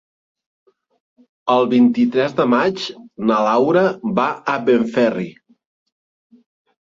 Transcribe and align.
El 1.55 1.65
vint-i-tres 1.73 2.33
de 2.39 2.45
maig 2.53 2.87
na 3.31 3.37
Laura 3.47 3.83
va 4.21 4.25
a 4.53 4.55
Benferri. 4.71 5.29